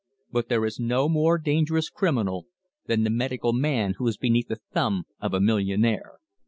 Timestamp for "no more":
0.79-1.37